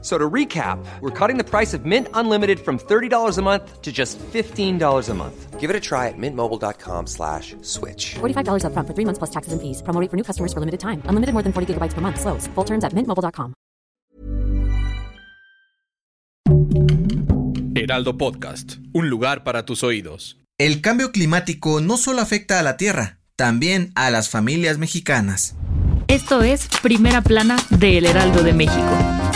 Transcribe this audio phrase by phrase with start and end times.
[0.00, 3.90] So to recap, we're cutting the price of Mint Unlimited from $30 a month to
[3.90, 5.58] just $15 a month.
[5.58, 8.14] Give it a try at mintmobile.com slash switch.
[8.20, 9.82] $45 upfront for three months plus taxes and fees.
[9.82, 11.02] Promo rate for new customers for limited time.
[11.08, 12.20] Unlimited more than 40 gigabytes per month.
[12.20, 12.46] Slows.
[12.54, 13.54] Full terms at mintmobile.com.
[17.74, 20.36] Heraldo Podcast, un lugar para tus oídos.
[20.58, 25.54] El cambio climático no solo afecta a la Tierra, también a las familias mexicanas.
[26.08, 29.27] Esto es Primera Plana de El Heraldo de México.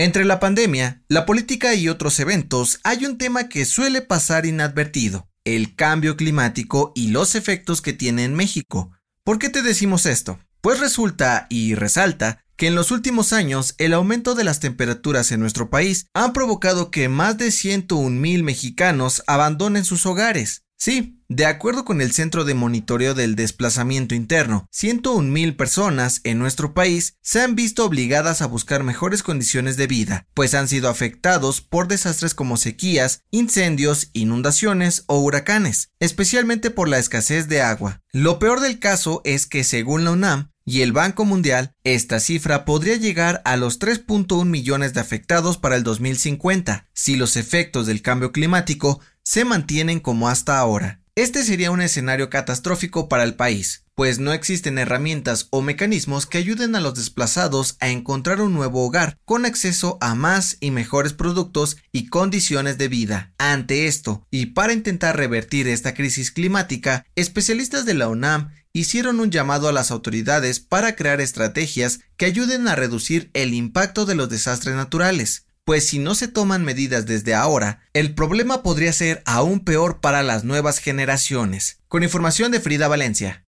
[0.00, 5.28] Entre la pandemia, la política y otros eventos hay un tema que suele pasar inadvertido,
[5.44, 8.92] el cambio climático y los efectos que tiene en México.
[9.24, 10.40] ¿Por qué te decimos esto?
[10.62, 15.40] Pues resulta y resalta que en los últimos años el aumento de las temperaturas en
[15.40, 20.62] nuestro país ha provocado que más de 101 mil mexicanos abandonen sus hogares.
[20.82, 26.38] Sí, de acuerdo con el Centro de Monitoreo del Desplazamiento Interno, 101 mil personas en
[26.38, 30.88] nuestro país se han visto obligadas a buscar mejores condiciones de vida, pues han sido
[30.88, 38.00] afectados por desastres como sequías, incendios, inundaciones o huracanes, especialmente por la escasez de agua.
[38.10, 42.64] Lo peor del caso es que según la UNAM, y el Banco Mundial, esta cifra
[42.64, 48.02] podría llegar a los 3.1 millones de afectados para el 2050, si los efectos del
[48.02, 49.00] cambio climático
[49.30, 51.02] se mantienen como hasta ahora.
[51.14, 56.38] Este sería un escenario catastrófico para el país, pues no existen herramientas o mecanismos que
[56.38, 61.12] ayuden a los desplazados a encontrar un nuevo hogar con acceso a más y mejores
[61.12, 63.32] productos y condiciones de vida.
[63.38, 69.30] Ante esto, y para intentar revertir esta crisis climática, especialistas de la UNAM hicieron un
[69.30, 74.28] llamado a las autoridades para crear estrategias que ayuden a reducir el impacto de los
[74.28, 79.60] desastres naturales pues si no se toman medidas desde ahora, el problema podría ser aún
[79.60, 81.78] peor para las nuevas generaciones.
[81.86, 83.46] Con información de Frida Valencia.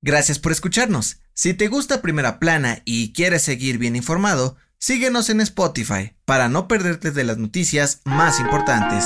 [0.00, 1.18] Gracias por escucharnos.
[1.34, 6.66] Si te gusta Primera Plana y quieres seguir bien informado, síguenos en Spotify para no
[6.66, 9.04] perderte de las noticias más importantes.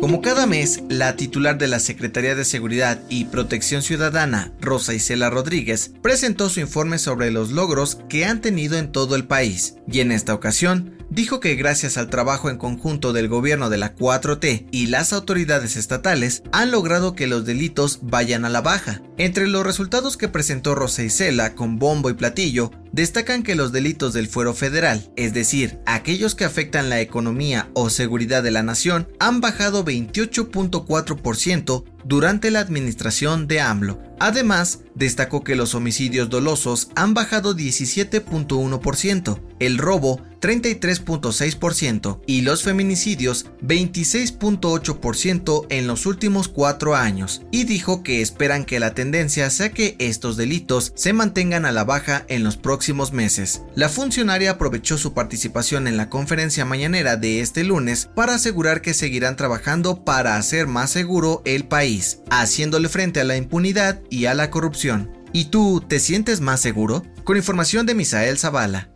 [0.00, 5.28] Como cada mes, la titular de la Secretaría de Seguridad y Protección Ciudadana, Rosa Isela
[5.28, 10.00] Rodríguez, presentó su informe sobre los logros que han tenido en todo el país, y
[10.00, 14.68] en esta ocasión dijo que gracias al trabajo en conjunto del gobierno de la 4T
[14.70, 19.02] y las autoridades estatales han logrado que los delitos vayan a la baja.
[19.20, 24.14] Entre los resultados que presentó Rosa Isela con bombo y platillo, destacan que los delitos
[24.14, 29.08] del fuero federal, es decir, aquellos que afectan la economía o seguridad de la nación,
[29.18, 34.00] han bajado 28.4% durante la administración de AMLO.
[34.18, 43.44] Además, destacó que los homicidios dolosos han bajado 17.1%, el robo 33.6% y los feminicidios
[43.62, 49.09] 26.8% en los últimos cuatro años, y dijo que esperan que la tendencia
[49.50, 53.62] sea que estos delitos se mantengan a la baja en los próximos meses.
[53.74, 58.94] La funcionaria aprovechó su participación en la conferencia mañanera de este lunes para asegurar que
[58.94, 64.34] seguirán trabajando para hacer más seguro el país, haciéndole frente a la impunidad y a
[64.34, 65.10] la corrupción.
[65.32, 67.04] ¿Y tú te sientes más seguro?
[67.24, 68.90] Con información de Misael Zavala.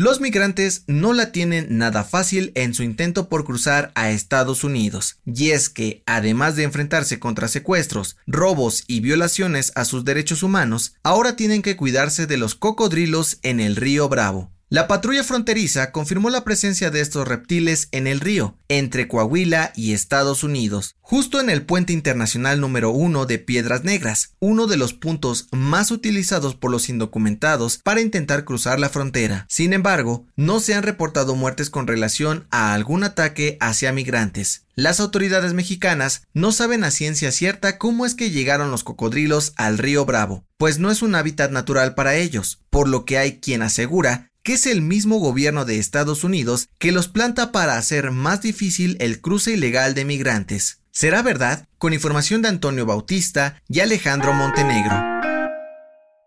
[0.00, 5.18] Los migrantes no la tienen nada fácil en su intento por cruzar a Estados Unidos,
[5.26, 10.94] y es que, además de enfrentarse contra secuestros, robos y violaciones a sus derechos humanos,
[11.02, 14.52] ahora tienen que cuidarse de los cocodrilos en el río Bravo.
[14.70, 19.94] La patrulla fronteriza confirmó la presencia de estos reptiles en el río, entre Coahuila y
[19.94, 24.92] Estados Unidos, justo en el puente internacional número 1 de Piedras Negras, uno de los
[24.92, 29.46] puntos más utilizados por los indocumentados para intentar cruzar la frontera.
[29.48, 34.66] Sin embargo, no se han reportado muertes con relación a algún ataque hacia migrantes.
[34.74, 39.78] Las autoridades mexicanas no saben a ciencia cierta cómo es que llegaron los cocodrilos al
[39.78, 43.62] río Bravo, pues no es un hábitat natural para ellos, por lo que hay quien
[43.62, 48.40] asegura que es el mismo gobierno de Estados Unidos que los planta para hacer más
[48.40, 50.80] difícil el cruce ilegal de migrantes.
[50.90, 51.68] ¿Será verdad?
[51.76, 54.96] Con información de Antonio Bautista y Alejandro Montenegro.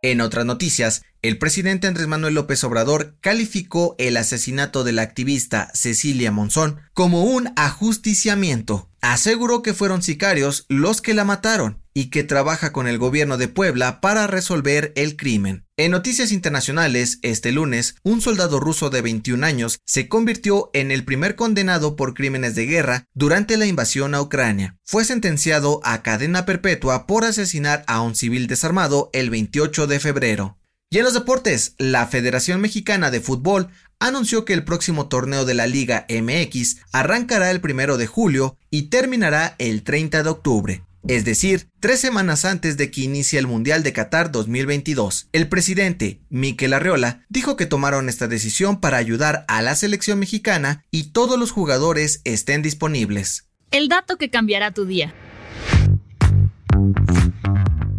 [0.04, 5.72] En otras noticias, el presidente Andrés Manuel López Obrador calificó el asesinato de la activista
[5.74, 8.88] Cecilia Monzón como un ajusticiamiento.
[9.02, 13.48] Aseguró que fueron sicarios los que la mataron y que trabaja con el gobierno de
[13.48, 15.66] Puebla para resolver el crimen.
[15.82, 21.04] En noticias internacionales, este lunes, un soldado ruso de 21 años se convirtió en el
[21.04, 24.78] primer condenado por crímenes de guerra durante la invasión a Ucrania.
[24.86, 30.60] Fue sentenciado a cadena perpetua por asesinar a un civil desarmado el 28 de febrero.
[30.92, 35.56] Y en los deportes, la Federación Mexicana de Fútbol anunció que el próximo torneo de
[35.56, 41.26] la Liga MX arrancará el primero de julio y terminará el 30 de octubre es
[41.26, 45.30] decir, tres semanas antes de que inicie el Mundial de Qatar 2022.
[45.32, 50.86] El presidente, Miquel Arreola, dijo que tomaron esta decisión para ayudar a la selección mexicana
[50.92, 53.48] y todos los jugadores estén disponibles.
[53.72, 55.14] El dato que cambiará tu día.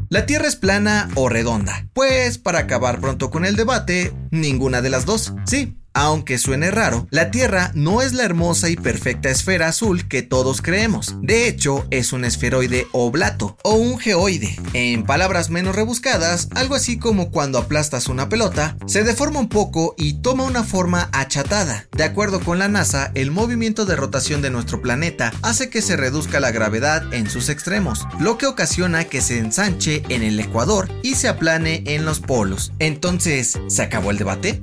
[0.09, 1.89] ¿La Tierra es plana o redonda?
[1.95, 5.33] Pues para acabar pronto con el debate, ninguna de las dos.
[5.47, 10.23] Sí, aunque suene raro, la Tierra no es la hermosa y perfecta esfera azul que
[10.23, 11.17] todos creemos.
[11.21, 14.57] De hecho, es un esferoide oblato o un geoide.
[14.73, 19.95] En palabras menos rebuscadas, algo así como cuando aplastas una pelota, se deforma un poco
[19.97, 21.87] y toma una forma achatada.
[21.97, 25.97] De acuerdo con la NASA, el movimiento de rotación de nuestro planeta hace que se
[25.97, 30.89] reduzca la gravedad en sus extremos, lo que ocasiona que se ensanche en el ecuador
[31.03, 32.73] y se aplane en los polos.
[32.79, 34.63] Entonces, ¿se acabó el debate?